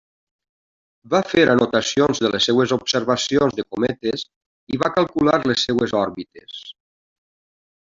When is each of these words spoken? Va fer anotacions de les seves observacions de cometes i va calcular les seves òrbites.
Va 1.13 1.19
fer 1.33 1.43
anotacions 1.51 2.21
de 2.23 2.31
les 2.35 2.47
seves 2.49 2.73
observacions 2.77 3.59
de 3.59 3.67
cometes 3.75 4.25
i 4.73 4.81
va 4.87 4.91
calcular 4.97 5.39
les 5.53 5.69
seves 5.69 5.95
òrbites. 6.03 6.61